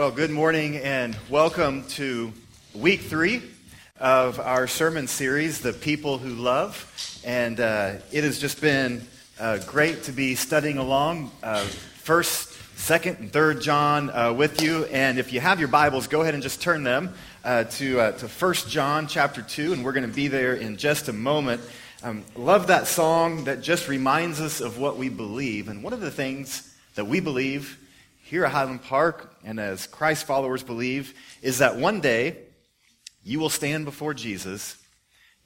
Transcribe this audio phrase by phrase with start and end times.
[0.00, 2.32] Well, good morning and welcome to
[2.74, 3.42] week three
[3.98, 7.20] of our sermon series, The People Who Love.
[7.22, 9.06] And uh, it has just been
[9.38, 14.86] uh, great to be studying along uh, first, second, and third John uh, with you.
[14.86, 17.12] And if you have your Bibles, go ahead and just turn them
[17.44, 20.78] uh, to, uh, to 1 John chapter 2, and we're going to be there in
[20.78, 21.60] just a moment.
[22.02, 25.68] Um, love that song that just reminds us of what we believe.
[25.68, 27.78] And one of the things that we believe
[28.22, 32.38] here at Highland Park and as Christ followers believe is that one day
[33.22, 34.76] you will stand before Jesus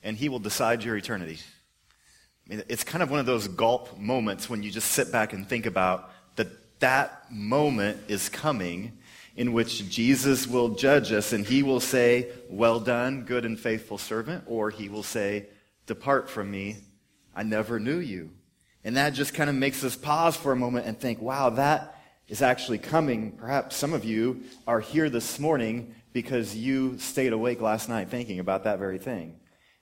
[0.02, 1.38] and he will decide your eternity.
[2.46, 5.32] I mean, it's kind of one of those gulp moments when you just sit back
[5.32, 8.98] and think about that that moment is coming
[9.36, 13.98] in which Jesus will judge us and he will say, Well done, good and faithful
[13.98, 15.46] servant, or he will say,
[15.86, 16.76] Depart from me,
[17.34, 18.30] I never knew you.
[18.84, 21.98] And that just kind of makes us pause for a moment and think, wow, that
[22.28, 23.32] is actually coming.
[23.32, 28.38] Perhaps some of you are here this morning because you stayed awake last night thinking
[28.38, 29.36] about that very thing.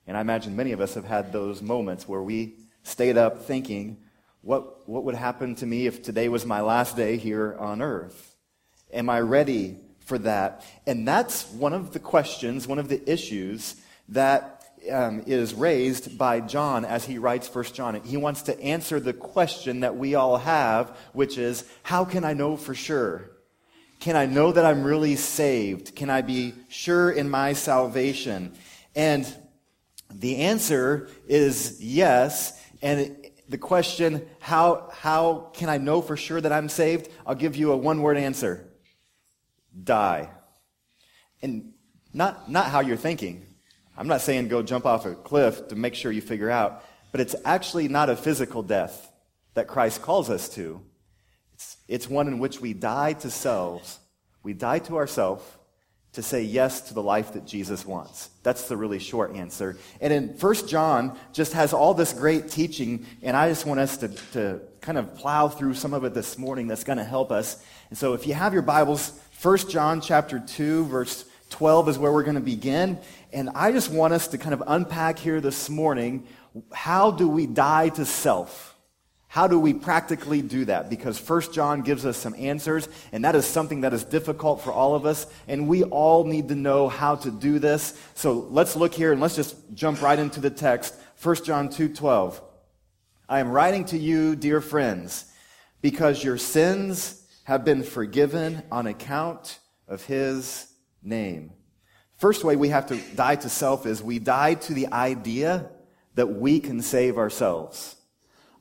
[0.06, 3.98] And I imagine many of us have had those moments where we stayed up thinking,
[4.40, 8.34] what, what would happen to me if today was my last day here on earth?
[8.92, 10.64] Am I ready for that?
[10.86, 13.76] And that's one of the questions, one of the issues
[14.08, 18.00] that um, is raised by John as he writes First John.
[18.02, 22.32] He wants to answer the question that we all have, which is, how can I
[22.34, 23.30] know for sure?
[24.00, 25.94] Can I know that I'm really saved?
[25.94, 28.52] Can I be sure in my salvation?
[28.96, 29.32] And
[30.10, 32.60] the answer is yes.
[32.82, 33.16] And
[33.48, 37.08] the question, how, how can I know for sure that I'm saved?
[37.26, 38.68] I'll give you a one word answer
[39.84, 40.30] die.
[41.40, 41.72] And
[42.12, 43.46] not, not how you're thinking.
[43.96, 47.20] I'm not saying go jump off a cliff to make sure you figure out, but
[47.20, 49.10] it's actually not a physical death
[49.54, 50.80] that Christ calls us to.
[51.54, 53.98] It's, it's one in which we die to selves.
[54.42, 55.44] We die to ourselves
[56.12, 58.28] to say yes to the life that Jesus wants.
[58.42, 59.78] That's the really short answer.
[60.00, 63.96] And in First John just has all this great teaching, and I just want us
[63.98, 67.32] to, to kind of plow through some of it this morning that's going to help
[67.32, 67.64] us.
[67.88, 72.12] And so if you have your Bibles, First John chapter 2, verse 12 is where
[72.12, 72.98] we're going to begin.
[73.32, 76.26] And I just want us to kind of unpack here this morning
[76.72, 78.76] how do we die to self?
[79.26, 80.90] How do we practically do that?
[80.90, 84.70] Because First John gives us some answers, and that is something that is difficult for
[84.70, 87.98] all of us, and we all need to know how to do this.
[88.12, 90.94] So let's look here and let's just jump right into the text.
[91.14, 92.42] First John 2:12.
[93.26, 95.24] I am writing to you, dear friends,
[95.80, 100.66] because your sins have been forgiven on account of his
[101.02, 101.52] name.
[102.22, 105.68] First way we have to die to self is we die to the idea
[106.14, 107.96] that we can save ourselves.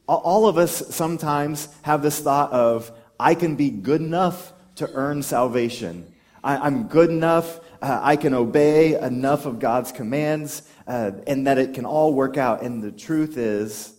[0.07, 5.22] All of us sometimes have this thought of, I can be good enough to earn
[5.22, 6.11] salvation.
[6.44, 11.59] I, am good enough, uh, I can obey enough of God's commands, uh, and that
[11.59, 12.63] it can all work out.
[12.63, 13.93] And the truth is,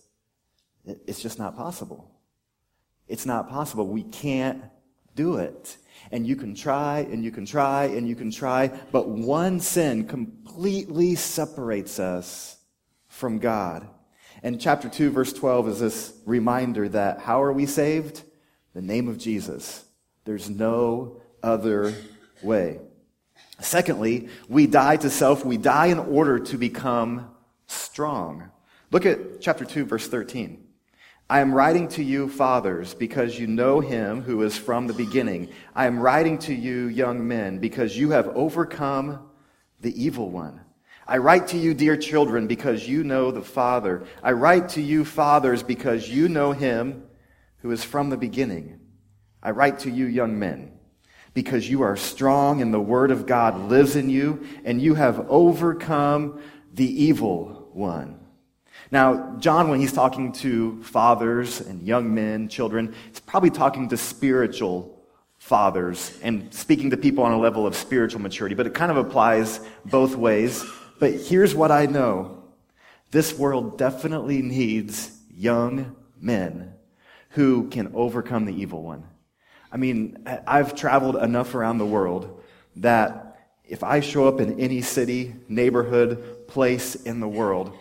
[0.83, 2.11] it's just not possible.
[3.07, 3.87] It's not possible.
[3.87, 4.61] We can't
[5.15, 5.77] do it.
[6.11, 10.07] And you can try and you can try and you can try, but one sin
[10.07, 12.57] completely separates us
[13.07, 13.87] from God.
[14.43, 18.23] And chapter 2, verse 12 is this reminder that how are we saved?
[18.73, 19.85] The name of Jesus.
[20.25, 21.93] There's no other
[22.41, 22.79] way.
[23.59, 25.45] Secondly, we die to self.
[25.45, 27.29] We die in order to become
[27.67, 28.51] strong.
[28.91, 30.62] Look at chapter 2, verse 13.
[31.33, 35.49] I am writing to you, fathers, because you know him who is from the beginning.
[35.73, 39.31] I am writing to you, young men, because you have overcome
[39.81, 40.61] the evil one.
[41.07, 44.03] I write to you, dear children, because you know the Father.
[44.21, 47.03] I write to you, fathers, because you know him
[47.63, 48.79] who is from the beginning.
[49.41, 50.71] I write to you, young men,
[51.33, 55.25] because you are strong and the word of God lives in you, and you have
[55.31, 56.39] overcome
[56.71, 58.22] the evil one.
[58.93, 63.97] Now, John, when he's talking to fathers and young men, children, he's probably talking to
[63.97, 65.03] spiritual
[65.39, 68.97] fathers and speaking to people on a level of spiritual maturity, but it kind of
[68.97, 70.63] applies both ways.
[70.99, 72.43] But here's what I know
[73.09, 76.75] this world definitely needs young men
[77.29, 79.05] who can overcome the evil one.
[79.71, 82.43] I mean, I've traveled enough around the world
[82.75, 87.75] that if I show up in any city, neighborhood, place in the world,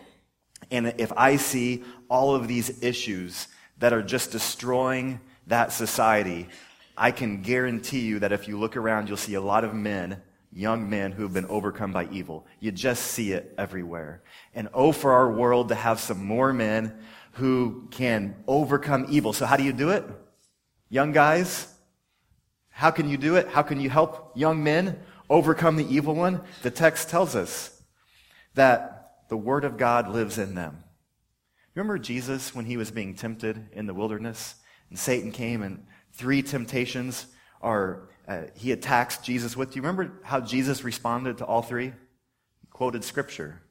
[0.70, 3.48] and if I see all of these issues
[3.78, 6.48] that are just destroying that society,
[6.96, 10.22] I can guarantee you that if you look around, you'll see a lot of men,
[10.52, 12.46] young men, who have been overcome by evil.
[12.60, 14.22] You just see it everywhere.
[14.54, 16.94] And oh, for our world to have some more men
[17.32, 19.32] who can overcome evil.
[19.32, 20.04] So, how do you do it?
[20.90, 21.68] Young guys,
[22.72, 23.48] How can you do it?
[23.48, 24.98] How can you help young men
[25.28, 26.40] overcome the evil one?
[26.62, 27.82] The text tells us
[28.54, 29.01] that
[29.32, 30.84] the Word of God lives in them.
[31.74, 34.56] Remember Jesus when he was being tempted in the wilderness?
[34.90, 37.24] And Satan came and three temptations
[37.62, 39.70] are, uh, he attacks Jesus with.
[39.70, 41.94] Do you remember how Jesus responded to all three?
[42.60, 43.62] He quoted scripture.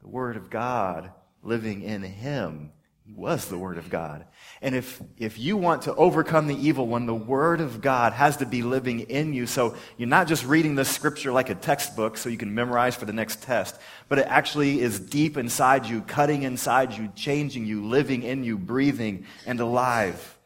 [0.00, 1.12] The Word of God
[1.42, 2.72] living in him
[3.08, 4.26] he was the Word of God.
[4.60, 8.36] And if, if you want to overcome the evil one, the Word of God has
[8.36, 9.46] to be living in you.
[9.46, 13.06] So you're not just reading the scripture like a textbook so you can memorize for
[13.06, 17.86] the next test, but it actually is deep inside you, cutting inside you, changing you,
[17.86, 20.36] living in you, breathing and alive.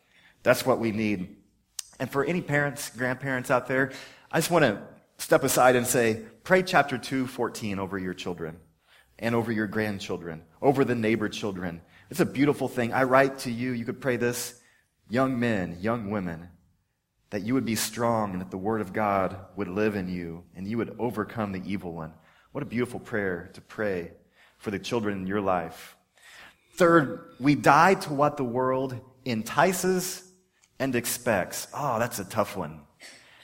[0.44, 1.34] That's what we need.
[1.98, 3.90] And for any parents, grandparents out there,
[4.30, 4.80] I just want to
[5.18, 8.58] step aside and say, pray chapter 2, 14 over your children
[9.18, 11.80] and over your grandchildren, over the neighbor children
[12.12, 12.92] it's a beautiful thing.
[12.92, 14.60] I write to you, you could pray this,
[15.08, 16.50] young men, young women,
[17.30, 20.44] that you would be strong and that the word of God would live in you
[20.54, 22.12] and you would overcome the evil one.
[22.50, 24.10] What a beautiful prayer to pray
[24.58, 25.96] for the children in your life.
[26.74, 30.22] Third, we die to what the world entices
[30.78, 31.66] and expects.
[31.72, 32.82] Oh, that's a tough one.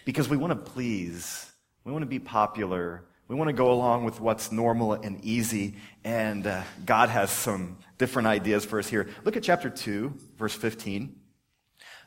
[0.05, 1.51] Because we want to please.
[1.85, 3.07] We want to be popular.
[3.29, 5.77] We want to go along with what's normal and easy.
[6.05, 9.09] And uh, God has some different ideas for us here.
[9.25, 11.17] Look at chapter 2, verse 15.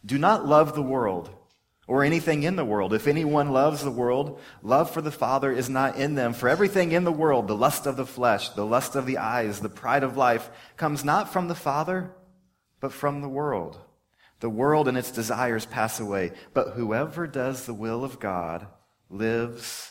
[0.05, 1.29] Do not love the world
[1.87, 2.93] or anything in the world.
[2.93, 6.33] If anyone loves the world, love for the Father is not in them.
[6.33, 9.59] For everything in the world, the lust of the flesh, the lust of the eyes,
[9.59, 12.11] the pride of life, comes not from the Father,
[12.79, 13.77] but from the world.
[14.39, 18.67] The world and its desires pass away, but whoever does the will of God
[19.09, 19.90] lives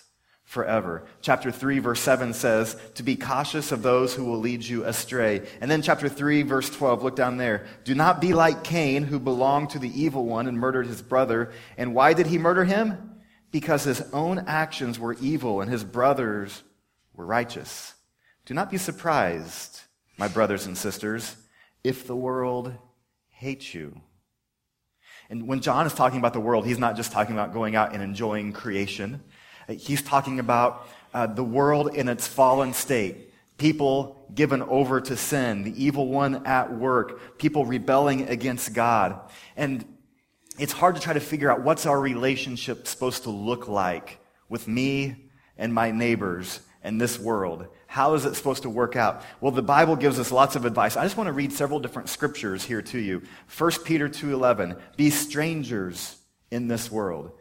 [0.51, 1.05] forever.
[1.21, 5.47] Chapter 3, verse 7 says, to be cautious of those who will lead you astray.
[5.61, 7.69] And then chapter 3, verse 12, look down there.
[7.85, 11.53] Do not be like Cain, who belonged to the evil one and murdered his brother.
[11.79, 13.21] And why did he murder him?
[13.53, 16.65] Because his own actions were evil and his brothers
[17.15, 17.95] were righteous.
[18.45, 19.83] Do not be surprised,
[20.19, 21.37] my brothers and sisters,
[21.85, 22.75] if the world
[23.29, 24.01] hates you.
[25.29, 27.95] And when John is talking about the world, he's not just talking about going out
[27.95, 29.23] and enjoying creation.
[29.79, 33.33] He's talking about uh, the world in its fallen state.
[33.59, 39.21] People given over to sin, the evil one at work, people rebelling against God.
[39.57, 39.85] And
[40.59, 44.67] it's hard to try to figure out what's our relationship supposed to look like with
[44.67, 45.17] me
[45.57, 47.67] and my neighbors and this world.
[47.87, 49.23] How is it supposed to work out?
[49.41, 50.97] Well, the Bible gives us lots of advice.
[50.97, 53.23] I just want to read several different scriptures here to you.
[53.59, 56.17] 1 Peter 2:11, be strangers
[56.51, 57.33] in this world.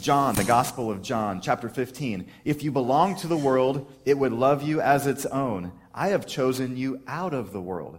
[0.00, 2.26] John, the Gospel of John, chapter 15.
[2.44, 5.72] If you belong to the world, it would love you as its own.
[5.94, 7.98] I have chosen you out of the world.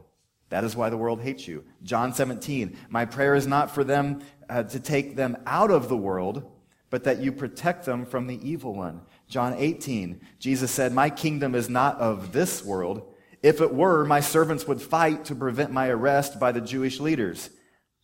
[0.50, 1.64] That is why the world hates you.
[1.84, 2.78] John 17.
[2.90, 6.52] My prayer is not for them uh, to take them out of the world,
[6.90, 9.02] but that you protect them from the evil one.
[9.28, 10.22] John 18.
[10.40, 13.12] Jesus said, My kingdom is not of this world.
[13.42, 17.50] If it were, my servants would fight to prevent my arrest by the Jewish leaders.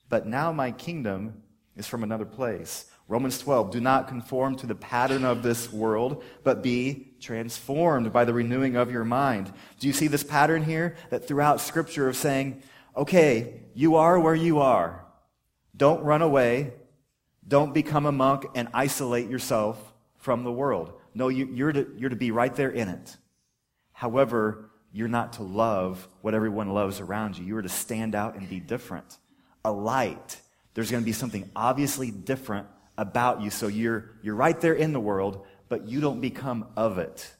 [0.10, 1.44] But now my kingdom
[1.76, 2.91] is from another place.
[3.12, 8.24] Romans 12, do not conform to the pattern of this world, but be transformed by
[8.24, 9.52] the renewing of your mind.
[9.80, 10.96] Do you see this pattern here?
[11.10, 12.64] That throughout Scripture of saying,
[12.96, 15.06] okay, you are where you are.
[15.76, 16.72] Don't run away.
[17.46, 20.94] Don't become a monk and isolate yourself from the world.
[21.14, 23.18] No, you, are to, you're to be right there in it.
[23.92, 27.44] However, you're not to love what everyone loves around you.
[27.44, 29.18] You are to stand out and be different.
[29.66, 30.40] A light.
[30.76, 32.68] There's going to be something obviously different
[32.98, 33.50] about you.
[33.50, 37.34] So you're, you're right there in the world, but you don't become of it.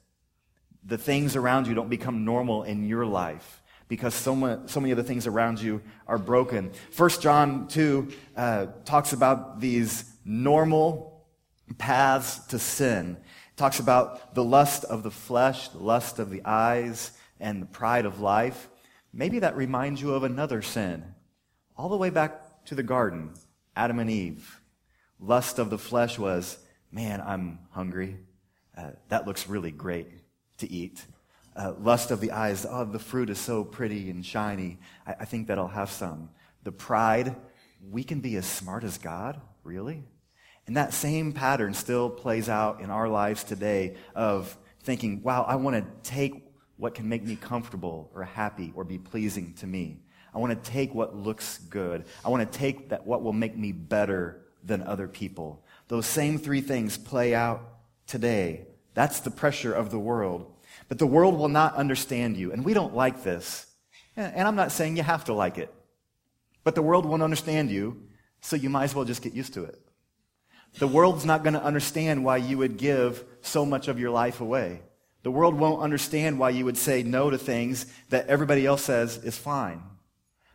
[0.84, 4.92] The things around you don't become normal in your life because so, much, so many
[4.92, 6.72] of the things around you are broken.
[6.92, 11.26] First John 2 uh, talks about these normal
[11.78, 13.18] paths to sin.
[13.20, 17.66] It talks about the lust of the flesh, the lust of the eyes, and the
[17.66, 18.70] pride of life.
[19.12, 21.04] Maybe that reminds you of another sin.
[21.76, 23.34] All the way back to the garden,
[23.76, 24.61] Adam and Eve
[25.22, 26.58] lust of the flesh was,
[26.92, 28.18] man, I'm hungry.
[28.78, 30.08] Uh, that looks really great
[30.58, 31.06] to eat.
[31.56, 34.80] Uh, lust of the eyes, oh, the fruit is so pretty and shiny.
[35.06, 36.30] I, I think that I'll have some.
[36.64, 37.36] The pride,
[37.90, 40.04] we can be as smart as God, really?
[40.68, 45.56] And that same pattern still plays out in our lives today of thinking, wow, I
[45.56, 46.46] want to take
[46.78, 50.00] what can make me comfortable or happy or be pleasing to me.
[50.34, 52.06] I want to take what looks good.
[52.24, 55.64] I want to take that what will make me better than other people.
[55.88, 57.62] Those same three things play out
[58.08, 58.68] today.
[58.94, 60.52] That's the pressure of the world.
[60.88, 63.66] But the world will not understand you, and we don't like this.
[64.16, 65.74] And I'm not saying you have to like it.
[66.64, 68.04] But the world won't understand you,
[68.42, 69.80] so you might as well just get used to it.
[70.80, 74.42] The world's not going to understand why you would give so much of your life
[74.42, 74.82] away.
[75.24, 79.18] The world won't understand why you would say no to things that everybody else says
[79.18, 79.84] is fine.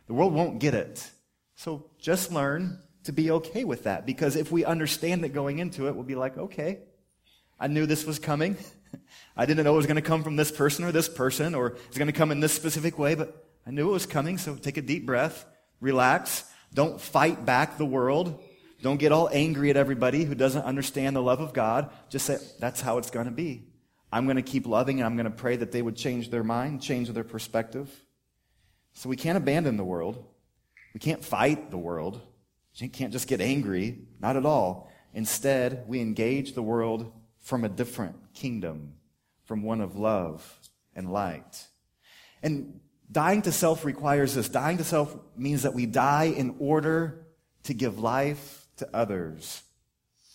[0.07, 1.09] The world won't get it.
[1.55, 5.87] So just learn to be okay with that because if we understand it going into
[5.87, 6.79] it, we'll be like, okay,
[7.57, 8.57] I knew this was coming.
[9.37, 11.77] I didn't know it was going to come from this person or this person or
[11.87, 14.37] it's going to come in this specific way, but I knew it was coming.
[14.37, 15.45] So take a deep breath,
[15.79, 16.43] relax.
[16.73, 18.43] Don't fight back the world.
[18.81, 21.89] Don't get all angry at everybody who doesn't understand the love of God.
[22.09, 23.69] Just say, that's how it's going to be.
[24.11, 26.43] I'm going to keep loving and I'm going to pray that they would change their
[26.43, 27.89] mind, change their perspective.
[28.91, 30.25] So we can't abandon the world.
[30.93, 32.21] We can't fight the world.
[32.81, 33.99] We can't just get angry.
[34.19, 34.89] Not at all.
[35.13, 38.93] Instead, we engage the world from a different kingdom,
[39.45, 40.59] from one of love
[40.95, 41.67] and light.
[42.43, 42.79] And
[43.11, 44.49] dying to self requires this.
[44.49, 47.25] Dying to self means that we die in order
[47.63, 49.63] to give life to others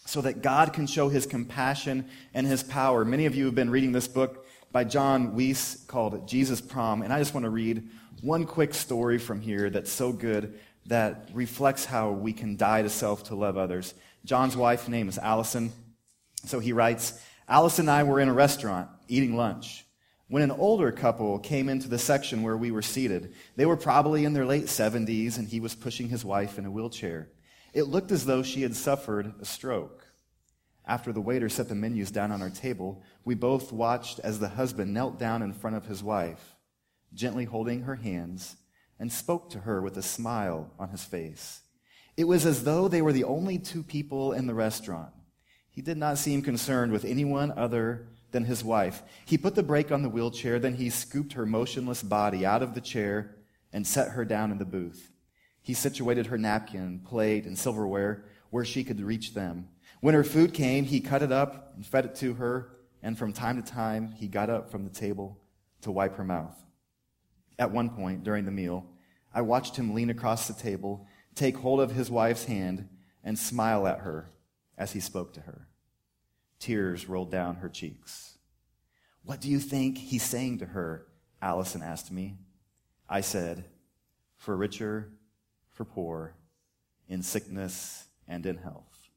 [0.04, 3.04] so that God can show his compassion and his power.
[3.04, 7.12] Many of you have been reading this book by Jon Weece called Jesus Prom, and
[7.12, 7.88] I just want to read
[8.20, 12.89] one quick story from here that's so good that reflects how we can die to
[12.89, 13.95] self to love others.
[14.25, 15.73] John's wife's name is Allison.
[16.45, 19.85] So he writes, Alice and I were in a restaurant eating lunch
[20.33, 23.35] when an older couple came into the section where we were seated.
[23.57, 26.71] They were probably in their late 70s, and he was pushing his wife in a
[26.71, 27.29] wheelchair.
[27.75, 30.07] It looked as though she had suffered a stroke.
[30.87, 34.49] After the waiter set the menus down on our table, we both watched as the
[34.49, 36.57] husband knelt down in front of his wife,
[37.12, 38.57] gently holding her hands,
[39.02, 41.62] and spoke to her with a smile on his face.
[42.16, 45.11] It was as though they were the only two people in the restaurant.
[45.73, 49.02] He did not seem concerned with anyone other than his wife.
[49.26, 52.75] He put the brake on the wheelchair, then he scooped her motionless body out of
[52.75, 53.35] the chair
[53.73, 55.11] and set her down in the booth.
[55.62, 59.68] He situated her napkin, plate, and silverware where she could reach them.
[60.00, 63.32] When her food came, he cut it up and fed it to her, and from
[63.32, 65.40] time to time, he got up from the table
[65.80, 66.56] to wipe her mouth.
[67.59, 68.87] At one point during the meal,
[69.35, 72.89] I watched him lean across the table, take hold of his wife's hand,
[73.25, 74.31] and smile at her
[74.77, 75.69] as he spoke to her.
[76.59, 78.39] Tears rolled down her cheeks.
[79.25, 81.07] What do you think he's saying to her?
[81.41, 82.37] Allison asked me.
[83.09, 83.65] I said,
[84.37, 85.12] For richer
[85.71, 86.35] for poor,
[87.09, 89.09] in sickness and in health.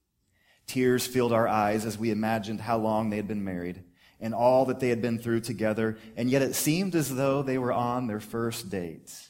[0.67, 3.83] Tears filled our eyes as we imagined how long they had been married
[4.19, 7.57] and all that they had been through together, and yet it seemed as though they
[7.57, 9.29] were on their first date.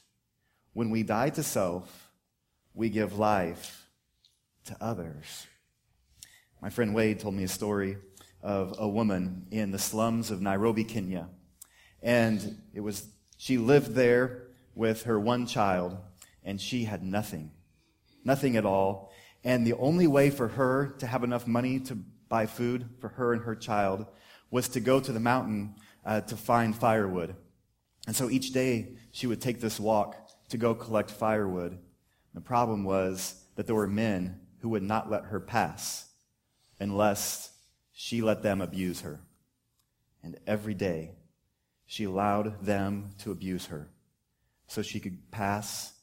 [0.75, 2.11] When we die to self,
[2.73, 3.87] we give life
[4.65, 5.47] to others.
[6.61, 7.95] My friend Wade told me a story
[8.41, 11.29] of a woman in the slums of Nairobi, Kenya.
[12.03, 15.97] And it was, she lived there with her one child
[16.43, 17.51] and she had nothing.
[18.25, 19.13] Nothing at all.
[19.45, 21.95] And the only way for her to have enough money to
[22.27, 24.07] buy food for her and her child
[24.51, 27.33] was to go to the mountain uh, to find firewood.
[28.07, 31.77] And so each day she would take this walk to go collect firewood.
[32.33, 36.09] The problem was that there were men who would not let her pass
[36.79, 37.51] unless
[37.93, 39.21] she let them abuse her.
[40.23, 41.11] And every day
[41.85, 43.87] she allowed them to abuse her
[44.67, 45.93] so she could pass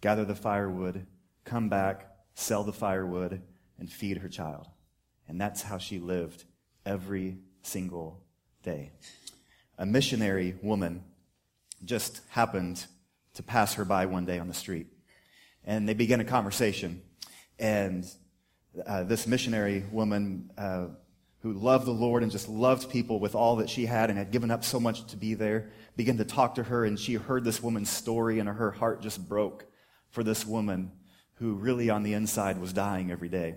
[0.00, 1.06] gather the firewood,
[1.44, 3.42] come back, sell the firewood,
[3.78, 4.66] and feed her child.
[5.28, 6.44] And that's how she lived
[6.84, 8.22] every single
[8.62, 8.92] day.
[9.78, 11.02] A missionary woman
[11.84, 12.86] just happened
[13.36, 14.88] to pass her by one day on the street.
[15.64, 17.02] And they began a conversation.
[17.58, 18.04] And
[18.86, 20.88] uh, this missionary woman uh,
[21.40, 24.30] who loved the Lord and just loved people with all that she had and had
[24.30, 26.84] given up so much to be there began to talk to her.
[26.84, 29.66] And she heard this woman's story, and her heart just broke
[30.10, 30.92] for this woman
[31.34, 33.56] who really on the inside was dying every day.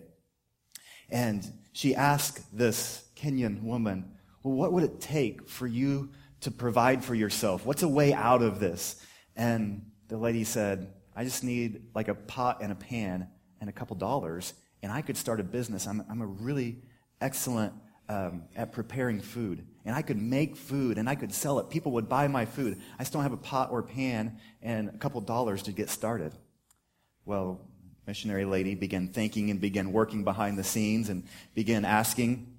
[1.10, 1.44] And
[1.74, 4.12] she asked this Kenyan woman,
[4.44, 6.10] Well, what would it take for you
[6.42, 7.66] to provide for yourself?
[7.66, 9.04] What's a way out of this?
[9.40, 13.30] And the lady said, I just need like a pot and a pan
[13.62, 14.54] and a couple dollars,
[14.84, 15.88] and I could start a business.
[15.88, 16.82] I'm, I'm a really
[17.22, 17.74] excellent
[18.10, 19.66] um, at preparing food.
[19.86, 21.70] And I could make food and I could sell it.
[21.70, 22.82] People would buy my food.
[22.98, 26.34] I still have a pot or pan and a couple dollars to get started.
[27.26, 27.62] Well,
[28.08, 32.52] missionary lady began thinking and began working behind the scenes and began asking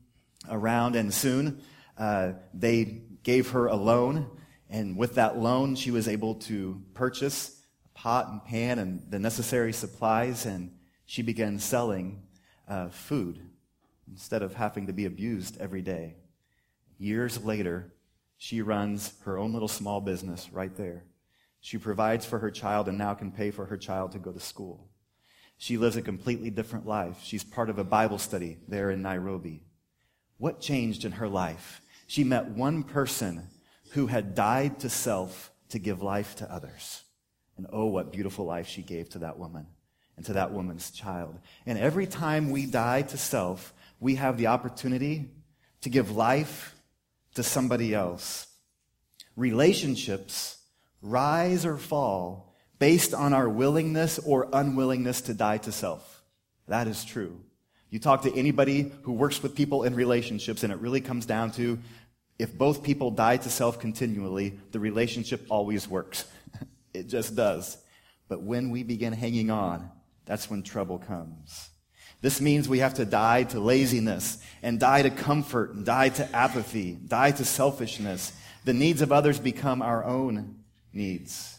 [0.48, 0.96] around.
[0.96, 1.60] And soon
[1.98, 4.30] uh, they gave her a loan.
[4.70, 9.18] And with that loan, she was able to purchase a pot and pan and the
[9.18, 10.46] necessary supplies.
[10.46, 10.70] And
[11.06, 12.22] she began selling
[12.68, 13.40] uh, food
[14.08, 16.14] instead of having to be abused every day.
[16.98, 17.92] Years later,
[18.38, 21.04] she runs her own little small business right there.
[21.60, 24.40] She provides for her child and now can pay for her child to go to
[24.40, 24.88] school.
[25.58, 27.18] She lives a completely different life.
[27.22, 29.64] She's part of a Bible study there in Nairobi.
[30.38, 31.82] What changed in her life?
[32.06, 33.46] She met one person
[33.90, 37.02] who had died to self to give life to others.
[37.56, 39.66] And oh, what beautiful life she gave to that woman
[40.16, 41.38] and to that woman's child.
[41.66, 45.30] And every time we die to self, we have the opportunity
[45.82, 46.74] to give life
[47.34, 48.46] to somebody else.
[49.36, 50.58] Relationships
[51.02, 56.22] rise or fall based on our willingness or unwillingness to die to self.
[56.68, 57.40] That is true.
[57.90, 61.50] You talk to anybody who works with people in relationships, and it really comes down
[61.52, 61.78] to
[62.40, 66.24] if both people die to self continually, the relationship always works.
[66.94, 67.76] it just does.
[68.28, 69.90] But when we begin hanging on,
[70.24, 71.68] that's when trouble comes.
[72.22, 76.34] This means we have to die to laziness and die to comfort and die to
[76.34, 78.32] apathy, die to selfishness.
[78.64, 80.60] The needs of others become our own
[80.94, 81.58] needs.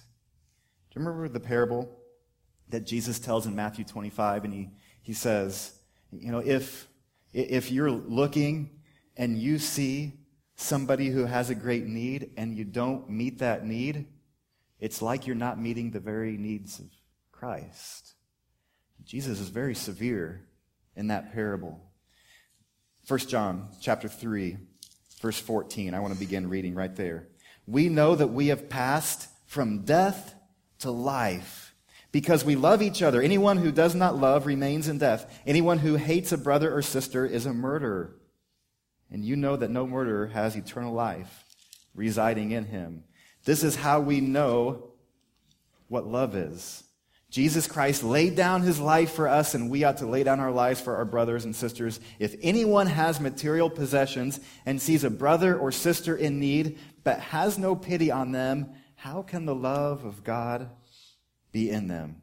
[0.89, 1.95] Do you remember the parable
[2.69, 4.45] that Jesus tells in Matthew 25?
[4.45, 4.69] And he,
[5.03, 5.73] he says,
[6.11, 6.87] you know, if,
[7.33, 8.71] if you're looking
[9.15, 10.13] and you see
[10.61, 14.05] somebody who has a great need and you don't meet that need,
[14.79, 16.85] it's like you're not meeting the very needs of
[17.31, 18.13] Christ.
[19.03, 20.45] Jesus is very severe
[20.95, 21.81] in that parable.
[23.07, 24.57] 1 John chapter 3
[25.21, 25.93] verse 14.
[25.93, 27.27] I want to begin reading right there.
[27.67, 30.33] We know that we have passed from death
[30.79, 31.75] to life
[32.11, 33.21] because we love each other.
[33.21, 35.41] Anyone who does not love remains in death.
[35.45, 38.15] Anyone who hates a brother or sister is a murderer.
[39.11, 41.45] And you know that no murderer has eternal life
[41.93, 43.03] residing in him.
[43.43, 44.91] This is how we know
[45.87, 46.83] what love is.
[47.29, 50.51] Jesus Christ laid down his life for us, and we ought to lay down our
[50.51, 51.99] lives for our brothers and sisters.
[52.19, 57.57] If anyone has material possessions and sees a brother or sister in need, but has
[57.57, 60.69] no pity on them, how can the love of God
[61.53, 62.21] be in them?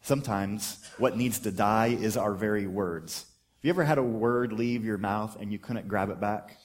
[0.00, 3.26] Sometimes what needs to die is our very words.
[3.62, 6.56] Have you ever had a word leave your mouth and you couldn't grab it back?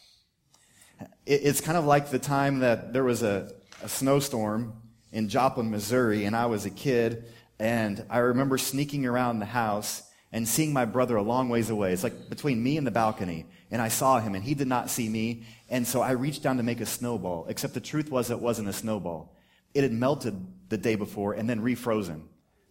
[1.27, 3.51] It's kind of like the time that there was a,
[3.83, 4.73] a snowstorm
[5.11, 7.25] in Joplin, Missouri, and I was a kid,
[7.59, 11.93] and I remember sneaking around the house and seeing my brother a long ways away.
[11.93, 14.89] It's like between me and the balcony, and I saw him, and he did not
[14.89, 18.31] see me, and so I reached down to make a snowball, except the truth was
[18.31, 19.35] it wasn't a snowball.
[19.75, 20.35] It had melted
[20.69, 22.23] the day before and then refrozen.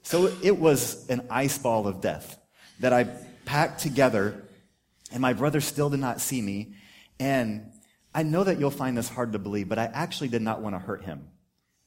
[0.02, 2.40] So it was an ice ball of death
[2.80, 3.06] that I
[3.46, 4.44] packed together,
[5.10, 6.74] and my brother still did not see me.
[7.18, 7.72] And
[8.14, 10.74] I know that you'll find this hard to believe, but I actually did not want
[10.74, 11.28] to hurt him.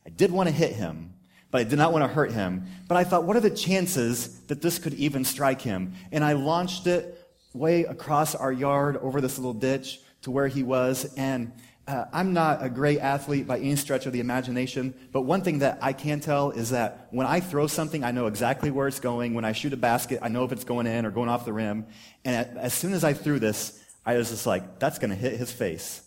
[0.05, 1.13] I did want to hit him,
[1.51, 2.65] but I did not want to hurt him.
[2.87, 5.93] But I thought, what are the chances that this could even strike him?
[6.11, 7.15] And I launched it
[7.53, 11.13] way across our yard over this little ditch to where he was.
[11.15, 11.51] And
[11.89, 15.60] uh, I'm not a great athlete by any stretch of the imagination, but one thing
[15.60, 18.99] that I can tell is that when I throw something, I know exactly where it's
[18.99, 19.34] going.
[19.34, 21.54] When I shoot a basket, I know if it's going in or going off the
[21.54, 21.88] rim.
[22.23, 25.34] And as soon as I threw this, I was just like, that's going to hit
[25.34, 26.04] his face.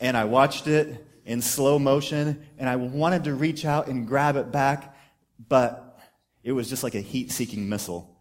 [0.00, 4.36] And I watched it in slow motion, and I wanted to reach out and grab
[4.36, 4.96] it back,
[5.48, 5.98] but
[6.44, 8.16] it was just like a heat seeking missile.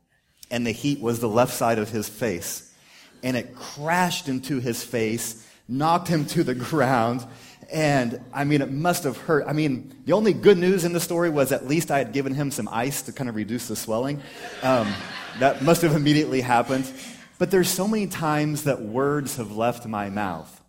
[0.50, 2.74] And the heat was the left side of his face.
[3.22, 7.26] And it crashed into his face knocked him to the ground.
[7.72, 9.46] And I mean, it must have hurt.
[9.48, 12.34] I mean, the only good news in the story was at least I had given
[12.34, 14.22] him some ice to kind of reduce the swelling.
[14.62, 14.94] Um,
[15.40, 16.92] that must have immediately happened.
[17.38, 20.62] But there's so many times that words have left my mouth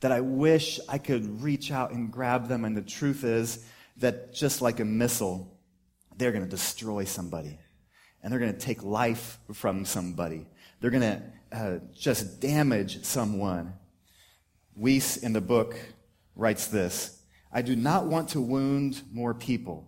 [0.00, 2.64] that I wish I could reach out and grab them.
[2.64, 3.64] And the truth is
[3.98, 5.58] that just like a missile,
[6.16, 7.58] they're going to destroy somebody.
[8.22, 10.46] And they're going to take life from somebody.
[10.80, 13.74] They're going to uh, just damage someone.
[14.80, 15.76] Weece in the book
[16.34, 19.86] writes this I do not want to wound more people.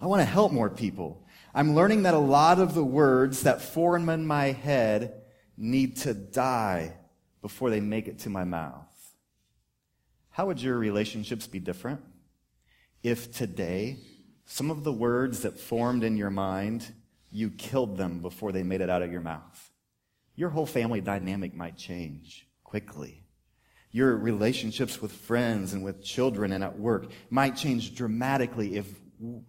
[0.00, 1.26] I want to help more people.
[1.52, 5.22] I'm learning that a lot of the words that form in my head
[5.56, 6.94] need to die
[7.42, 8.86] before they make it to my mouth.
[10.30, 12.00] How would your relationships be different
[13.02, 13.98] if today
[14.44, 16.92] some of the words that formed in your mind,
[17.30, 19.70] you killed them before they made it out of your mouth?
[20.36, 23.24] Your whole family dynamic might change quickly.
[23.92, 28.86] Your relationships with friends and with children and at work might change dramatically if,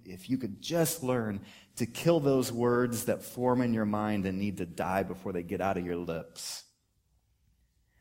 [0.04, 1.42] if you could just learn
[1.76, 5.44] to kill those words that form in your mind and need to die before they
[5.44, 6.64] get out of your lips.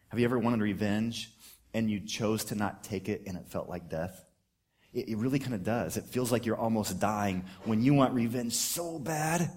[0.08, 1.30] Have you ever wanted revenge
[1.72, 4.24] and you chose to not take it and it felt like death?
[4.92, 5.96] It, it really kind of does.
[5.96, 9.50] It feels like you're almost dying when you want revenge so bad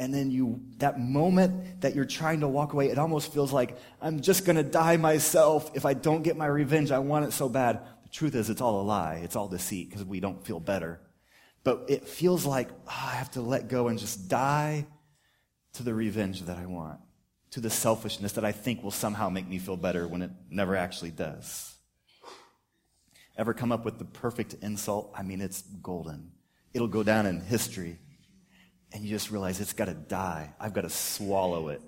[0.00, 3.78] and then you that moment that you're trying to walk away it almost feels like
[4.00, 7.32] i'm just going to die myself if i don't get my revenge i want it
[7.32, 10.44] so bad the truth is it's all a lie it's all deceit because we don't
[10.44, 11.00] feel better
[11.62, 14.86] But it feels like oh, I have to let go and just die
[15.74, 16.98] to the revenge that I want,
[17.52, 20.74] to the selfishness that I think will somehow make me feel better when it never
[20.74, 21.74] actually does.
[23.36, 25.12] Ever come up with the perfect insult?
[25.16, 26.32] I mean, it's golden.
[26.74, 27.98] It'll go down in history.
[28.92, 30.52] And you just realize it's got to die.
[30.58, 31.80] I've got to swallow it.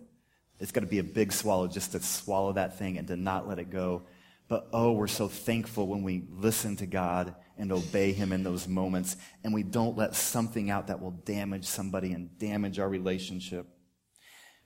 [0.61, 3.49] It's got to be a big swallow just to swallow that thing and to not
[3.49, 4.05] let it go.
[4.49, 8.69] But oh, we're so thankful when we listen to God and obey Him in those
[8.69, 13.67] moments and we don't let something out that will damage somebody and damage our relationship.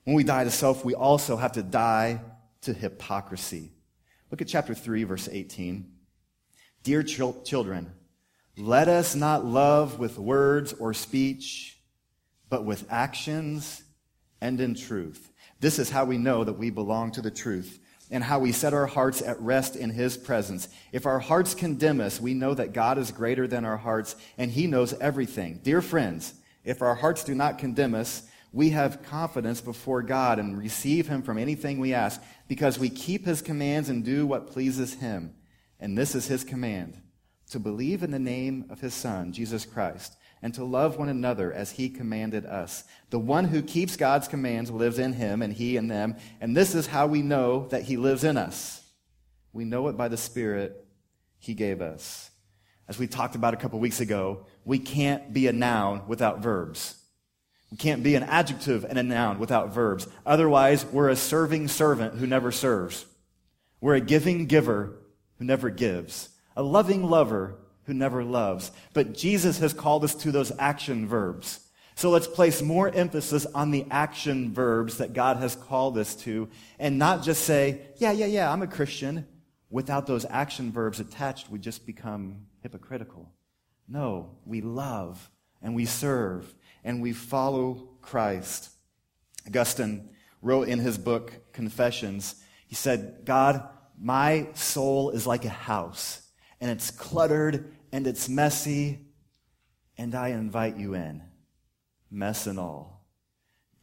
[0.04, 2.20] When we die to self, we also have to die
[2.62, 3.72] to hypocrisy.
[4.30, 5.90] Look at chapter 3, verse 18.
[6.82, 7.92] Dear ch- children,
[8.56, 11.75] let us not love with words or speech,
[12.48, 13.82] but with actions
[14.40, 15.30] and in truth.
[15.60, 17.78] This is how we know that we belong to the truth
[18.10, 20.68] and how we set our hearts at rest in His presence.
[20.92, 24.50] If our hearts condemn us, we know that God is greater than our hearts and
[24.50, 25.60] He knows everything.
[25.62, 30.56] Dear friends, if our hearts do not condemn us, we have confidence before God and
[30.56, 34.94] receive Him from anything we ask because we keep His commands and do what pleases
[34.94, 35.34] Him.
[35.80, 37.00] And this is His command
[37.50, 41.52] to believe in the name of His Son, Jesus Christ and to love one another
[41.52, 42.84] as he commanded us.
[43.10, 46.72] The one who keeps God's commands lives in him and he in them, and this
[46.72, 48.80] is how we know that he lives in us.
[49.52, 50.86] We know it by the Spirit
[51.40, 52.30] he gave us.
[52.86, 56.94] As we talked about a couple weeks ago, we can't be a noun without verbs.
[57.72, 60.06] We can't be an adjective and a noun without verbs.
[60.24, 63.04] Otherwise, we're a serving servant who never serves.
[63.80, 64.96] We're a giving giver
[65.40, 66.28] who never gives.
[66.56, 68.70] A loving lover who never loves.
[68.92, 71.60] But Jesus has called us to those action verbs.
[71.94, 76.48] So let's place more emphasis on the action verbs that God has called us to
[76.78, 79.26] and not just say, yeah, yeah, yeah, I'm a Christian.
[79.70, 83.32] Without those action verbs attached, we just become hypocritical.
[83.88, 85.30] No, we love
[85.62, 88.70] and we serve and we follow Christ.
[89.46, 90.10] Augustine
[90.42, 92.34] wrote in his book, Confessions,
[92.66, 93.66] he said, God,
[93.98, 96.20] my soul is like a house
[96.60, 98.98] and it's cluttered and it's messy,
[99.96, 101.22] and I invite you in,
[102.10, 103.06] mess and all.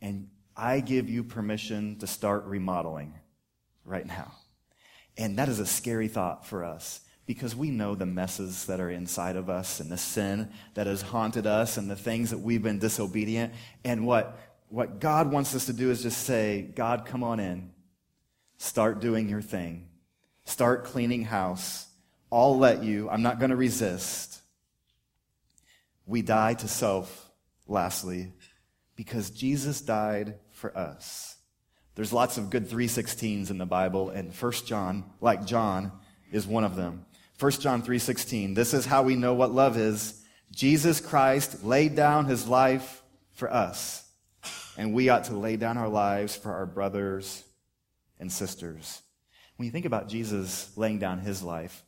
[0.03, 3.15] And I give you permission to start remodeling
[3.83, 4.31] right now.
[5.17, 8.91] And that is a scary thought for us because we know the messes that are
[8.91, 12.61] inside of us and the sin that has haunted us and the things that we've
[12.61, 13.51] been disobedient.
[13.83, 14.37] And what,
[14.69, 17.71] what God wants us to do is just say, God, come on in.
[18.59, 19.87] Start doing your thing.
[20.45, 21.87] Start cleaning house.
[22.33, 23.09] I'll let you.
[23.09, 24.41] I'm not going to resist.
[26.07, 27.29] We die to self,
[27.67, 28.33] lastly,
[28.95, 31.37] because Jesus died for us.
[31.95, 35.91] There's lots of good 316s in the Bible, and 1 John, like John,
[36.31, 37.05] is one of them.
[37.39, 38.55] 1 John 3:16.
[38.55, 40.21] This is how we know what love is.
[40.51, 44.03] Jesus Christ laid down his life for us,
[44.75, 47.43] and we ought to lay down our lives for our brothers
[48.19, 49.01] and sisters.
[49.57, 51.83] When you think about Jesus laying down his life,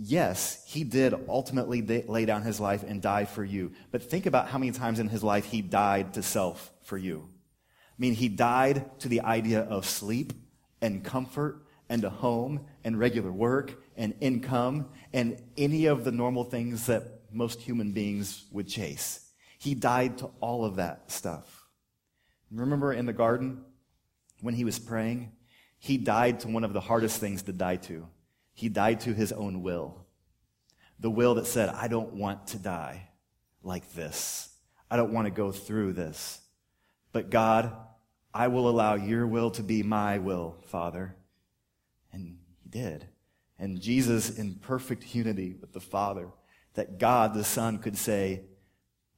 [0.00, 3.72] yes, he did ultimately lay down his life and die for you.
[3.90, 7.28] But think about how many times in his life he died to self for you.
[7.28, 10.32] I mean, he died to the idea of sleep
[10.80, 16.44] and comfort and a home and regular work and income and any of the normal
[16.44, 19.28] things that most human beings would chase.
[19.58, 21.64] He died to all of that stuff.
[22.50, 23.64] Remember in the garden
[24.40, 25.32] when he was praying?
[25.78, 28.08] He died to one of the hardest things to die to
[28.60, 30.04] he died to his own will.
[30.98, 33.08] The will that said, I don't want to die
[33.62, 34.50] like this.
[34.90, 36.42] I don't want to go through this.
[37.10, 37.74] But God,
[38.34, 41.16] I will allow your will to be my will, Father.
[42.12, 43.06] And he did.
[43.58, 46.28] And Jesus, in perfect unity with the Father,
[46.74, 48.42] that God the Son could say,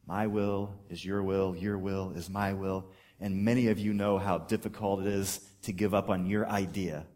[0.06, 2.90] My will is your will, your will is my will.
[3.18, 7.06] And many of you know how difficult it is to give up on your idea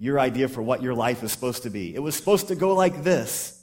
[0.00, 1.94] your idea for what your life is supposed to be.
[1.94, 3.62] It was supposed to go like this.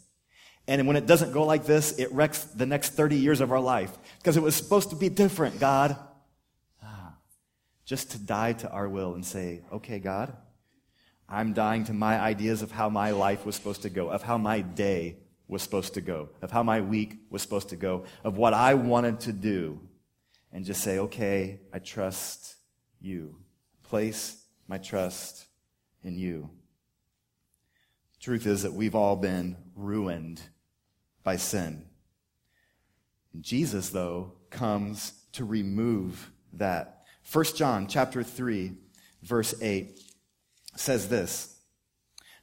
[0.67, 3.59] And when it doesn't go like this, it wrecks the next 30 years of our
[3.59, 5.97] life because it was supposed to be different, God.
[6.83, 7.15] Ah,
[7.85, 10.31] just to die to our will and say, okay, God,
[11.27, 14.37] I'm dying to my ideas of how my life was supposed to go, of how
[14.37, 18.37] my day was supposed to go, of how my week was supposed to go, of
[18.37, 19.79] what I wanted to do.
[20.53, 22.57] And just say, okay, I trust
[23.01, 23.37] you.
[23.81, 25.46] Place my trust
[26.03, 26.49] in you.
[28.19, 30.41] truth is that we've all been ruined
[31.23, 31.85] by sin.
[33.39, 37.03] Jesus, though, comes to remove that.
[37.31, 38.73] 1 John chapter 3,
[39.21, 39.99] verse 8
[40.75, 41.53] says this.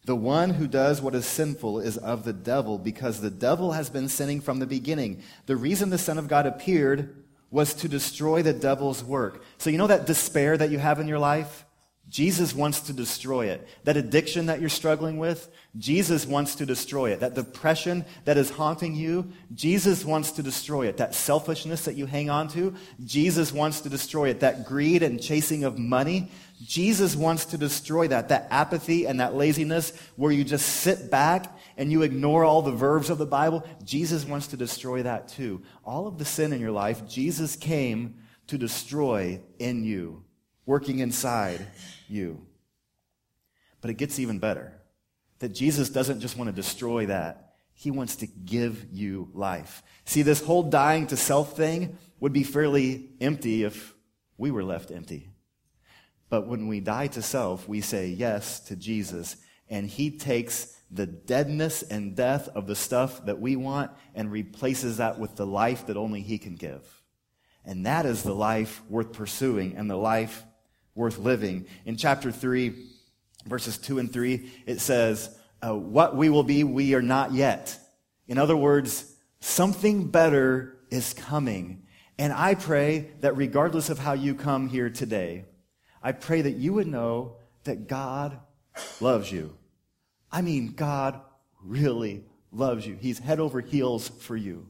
[0.04, 3.88] The one who does what is sinful is of the devil, because the devil has
[3.88, 5.22] been sinning from the beginning.
[5.46, 9.42] The reason the Son of God appeared was to destroy the devil's work.
[9.58, 11.64] So, you know that despair that you have in your life?
[12.08, 13.66] Jesus wants to destroy it.
[13.84, 17.20] That addiction that you're struggling with, Jesus wants to destroy it.
[17.20, 20.98] That depression that is haunting you, Jesus wants to destroy it.
[20.98, 24.40] That selfishness that you hang on to, Jesus wants to destroy it.
[24.40, 26.30] That greed and chasing of money,
[26.62, 28.28] Jesus wants to destroy that.
[28.28, 32.70] That apathy and that laziness where you just sit back and you ignore all the
[32.70, 35.62] verbs of the Bible, Jesus wants to destroy that too.
[35.84, 40.22] All of the sin in your life, Jesus came to destroy in you,
[40.66, 41.66] working inside
[42.08, 42.46] you.
[43.80, 44.72] But it gets even better.
[45.40, 49.82] That Jesus doesn't just want to destroy that, He wants to give you life.
[50.04, 53.94] See, this whole dying to self thing would be fairly empty if
[54.38, 55.28] we were left empty.
[56.30, 59.36] But when we die to self, we say yes to Jesus,
[59.68, 64.98] and He takes the deadness and death of the stuff that we want and replaces
[64.98, 67.02] that with the life that only He can give.
[67.64, 70.44] And that is the life worth pursuing and the life
[70.94, 71.66] worth living.
[71.84, 72.74] In chapter 3,
[73.46, 77.78] verses 2 and 3, it says, uh, What we will be, we are not yet.
[78.26, 81.82] In other words, something better is coming.
[82.18, 85.46] And I pray that regardless of how you come here today,
[86.02, 88.38] I pray that you would know that God
[89.00, 89.56] loves you.
[90.30, 91.20] I mean, God
[91.62, 92.96] really loves you.
[93.00, 94.66] He's head over heels for you.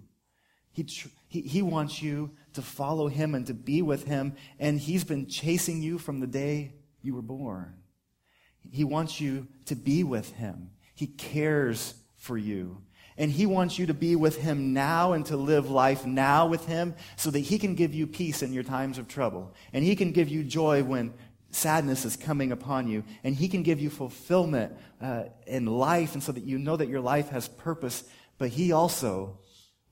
[0.72, 4.34] He, tr- he, he wants you to follow him and to be with him.
[4.58, 7.74] And he's been chasing you from the day you were born.
[8.70, 10.70] He wants you to be with him.
[10.94, 12.78] He cares for you.
[13.16, 16.66] And he wants you to be with him now and to live life now with
[16.66, 19.54] him so that he can give you peace in your times of trouble.
[19.72, 21.14] And he can give you joy when
[21.50, 23.04] sadness is coming upon you.
[23.22, 26.88] And he can give you fulfillment uh, in life and so that you know that
[26.88, 28.02] your life has purpose.
[28.38, 29.38] But he also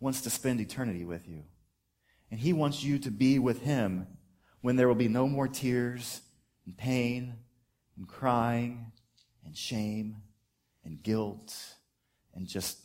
[0.01, 1.44] wants to spend eternity with you.
[2.33, 4.07] And He wants you to be with Him
[4.62, 6.23] when there will be no more tears
[6.64, 7.35] and pain
[7.99, 8.90] and crying
[9.45, 10.16] and shame
[10.83, 11.55] and guilt
[12.35, 12.79] and just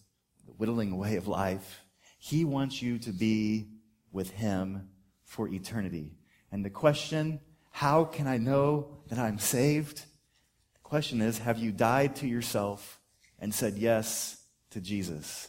[0.45, 1.79] the whittling away of life.
[2.19, 3.69] He wants you to be
[4.11, 4.89] with Him
[5.23, 6.11] for eternity.
[6.51, 7.39] And the question,
[7.71, 9.99] how can I know that I'm saved?
[10.73, 12.99] The question is, have you died to yourself
[13.39, 15.47] and said yes to Jesus?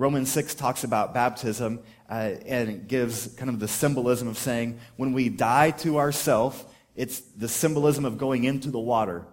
[0.00, 5.12] Romans 6 talks about baptism uh, and gives kind of the symbolism of saying when
[5.12, 6.64] we die to ourself,
[6.96, 9.26] it's the symbolism of going into the water,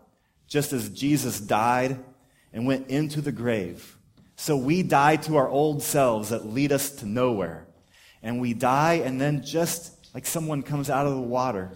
[0.46, 1.98] just as Jesus died
[2.52, 3.96] and went into the grave.
[4.36, 7.66] So we die to our old selves that lead us to nowhere.
[8.22, 11.72] And we die, and then just like someone comes out of the water,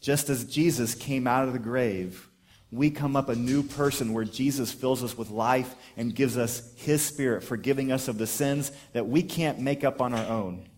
[0.00, 2.27] just as Jesus came out of the grave,
[2.70, 6.72] we come up a new person where Jesus fills us with life and gives us
[6.76, 10.68] his spirit, forgiving us of the sins that we can't make up on our own.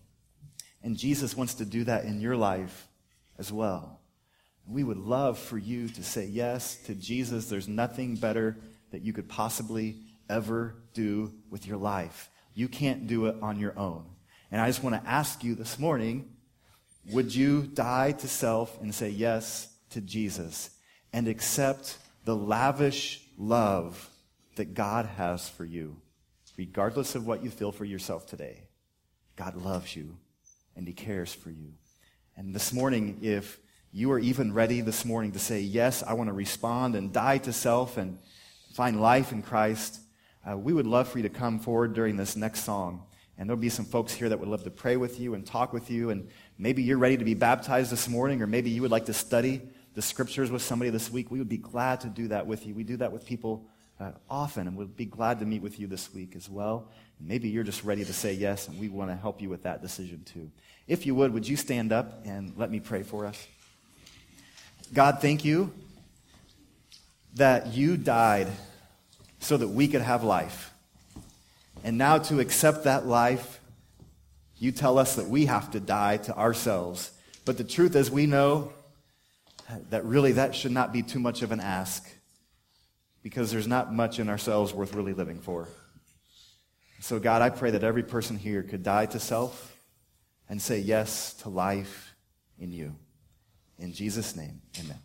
[0.83, 2.87] And Jesus wants to do that in your life
[3.37, 3.99] as well.
[4.67, 7.47] We would love for you to say yes to Jesus.
[7.47, 8.57] There's nothing better
[8.91, 9.97] that you could possibly
[10.29, 12.29] ever do with your life.
[12.53, 14.05] You can't do it on your own.
[14.49, 16.29] And I just want to ask you this morning
[17.11, 20.69] would you die to self and say yes to Jesus?
[21.13, 24.09] And accept the lavish love
[24.55, 25.97] that God has for you,
[26.57, 28.63] regardless of what you feel for yourself today.
[29.35, 30.17] God loves you
[30.75, 31.73] and He cares for you.
[32.37, 33.59] And this morning, if
[33.91, 37.39] you are even ready this morning to say, Yes, I want to respond and die
[37.39, 38.17] to self and
[38.73, 39.99] find life in Christ,
[40.49, 43.03] uh, we would love for you to come forward during this next song.
[43.37, 45.73] And there'll be some folks here that would love to pray with you and talk
[45.73, 46.11] with you.
[46.11, 49.13] And maybe you're ready to be baptized this morning, or maybe you would like to
[49.13, 49.61] study
[49.93, 52.73] the scriptures with somebody this week, we would be glad to do that with you.
[52.73, 53.65] We do that with people
[53.99, 56.89] uh, often, and we'd be glad to meet with you this week as well.
[57.19, 59.81] maybe you're just ready to say yes, and we want to help you with that
[59.81, 60.49] decision too.
[60.87, 63.47] If you would, would you stand up and let me pray for us?
[64.93, 65.71] God, thank you
[67.35, 68.47] that you died
[69.39, 70.73] so that we could have life.
[71.83, 73.59] And now to accept that life,
[74.57, 77.11] you tell us that we have to die to ourselves.
[77.45, 78.73] But the truth as we know
[79.89, 82.09] that really that should not be too much of an ask
[83.23, 85.67] because there's not much in ourselves worth really living for.
[86.99, 89.75] So, God, I pray that every person here could die to self
[90.47, 92.15] and say yes to life
[92.59, 92.95] in you.
[93.79, 94.99] In Jesus' name, amen.